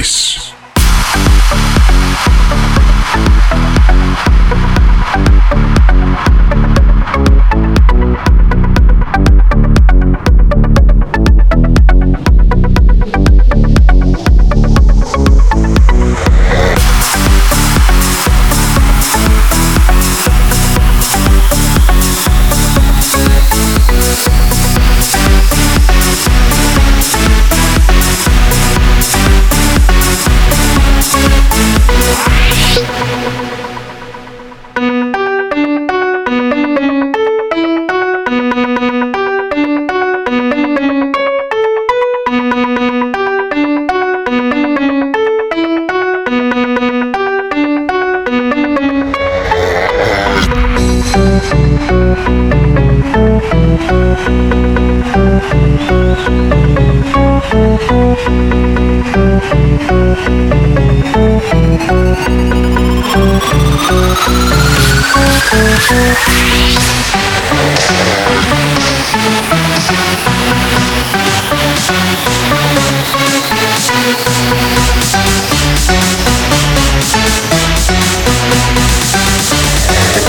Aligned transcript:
this. 0.00 0.59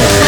Thank 0.01 0.20